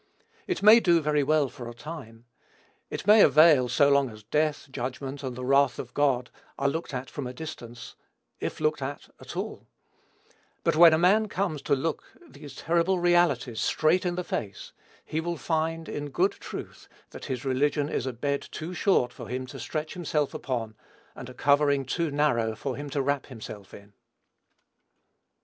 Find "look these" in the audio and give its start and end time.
11.75-12.55